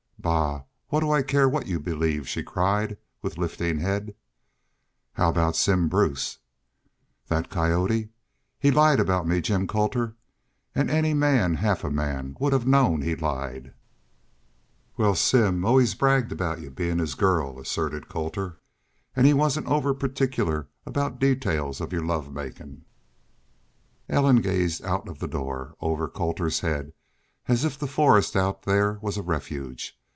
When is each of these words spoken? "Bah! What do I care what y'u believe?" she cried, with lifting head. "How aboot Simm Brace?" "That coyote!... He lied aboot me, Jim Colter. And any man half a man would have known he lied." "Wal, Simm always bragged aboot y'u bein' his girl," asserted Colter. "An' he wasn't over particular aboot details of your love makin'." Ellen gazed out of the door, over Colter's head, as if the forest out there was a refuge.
"Bah! 0.23 0.65
What 0.89 0.99
do 0.99 1.09
I 1.09 1.23
care 1.23 1.49
what 1.49 1.65
y'u 1.65 1.79
believe?" 1.79 2.27
she 2.29 2.43
cried, 2.43 2.95
with 3.23 3.39
lifting 3.39 3.79
head. 3.79 4.13
"How 5.13 5.29
aboot 5.29 5.55
Simm 5.55 5.89
Brace?" 5.89 6.37
"That 7.27 7.49
coyote!... 7.49 8.09
He 8.59 8.69
lied 8.69 8.99
aboot 8.99 9.25
me, 9.25 9.41
Jim 9.41 9.65
Colter. 9.65 10.15
And 10.75 10.91
any 10.91 11.15
man 11.15 11.55
half 11.55 11.83
a 11.83 11.89
man 11.89 12.37
would 12.39 12.53
have 12.53 12.67
known 12.67 13.01
he 13.01 13.15
lied." 13.15 13.73
"Wal, 14.95 15.15
Simm 15.15 15.65
always 15.65 15.95
bragged 15.95 16.31
aboot 16.31 16.59
y'u 16.59 16.69
bein' 16.69 16.99
his 16.99 17.15
girl," 17.15 17.57
asserted 17.59 18.07
Colter. 18.07 18.61
"An' 19.15 19.25
he 19.25 19.33
wasn't 19.33 19.65
over 19.65 19.91
particular 19.91 20.67
aboot 20.85 21.17
details 21.17 21.81
of 21.81 21.91
your 21.91 22.05
love 22.05 22.31
makin'." 22.31 22.85
Ellen 24.07 24.39
gazed 24.41 24.85
out 24.85 25.07
of 25.09 25.17
the 25.17 25.27
door, 25.27 25.73
over 25.81 26.07
Colter's 26.07 26.59
head, 26.59 26.93
as 27.47 27.65
if 27.65 27.79
the 27.79 27.87
forest 27.87 28.35
out 28.35 28.61
there 28.61 28.99
was 29.01 29.17
a 29.17 29.23
refuge. 29.23 29.97